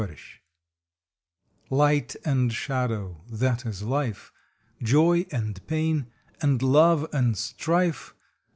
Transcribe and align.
ALTERNATIONS 0.01 0.27
T 1.69 1.75
IGHT 1.79 2.15
and 2.25 2.51
shadow 2.51 3.21
that 3.29 3.67
is 3.67 3.83
life! 3.83 4.31
Joy 4.81 5.27
and 5.31 5.63
pain 5.67 6.07
and 6.41 6.59
love 6.63 7.07
and 7.13 7.37
strife. 7.37 8.15